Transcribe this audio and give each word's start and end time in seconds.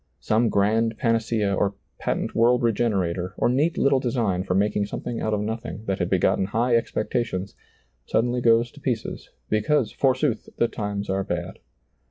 Some 0.19 0.49
grand 0.49 0.97
panacea 0.97 1.53
or 1.53 1.75
patent 1.99 2.33
world 2.33 2.63
regenerator, 2.63 3.35
or 3.37 3.49
neat 3.49 3.77
little 3.77 3.99
design 3.99 4.41
for 4.43 4.55
making 4.55 4.87
something 4.87 5.21
out 5.21 5.31
of 5.31 5.41
nothing 5.41 5.85
that 5.85 5.99
had 5.99 6.09
begotten 6.09 6.45
high 6.45 6.75
expectations, 6.75 7.55
suddenly 8.07 8.41
goes 8.41 8.71
to 8.71 8.79
pieces, 8.81 9.29
because 9.47 9.91
forsooth 9.91 10.49
the 10.57 10.67
times 10.67 11.07
are 11.07 11.23
bad. 11.23 11.59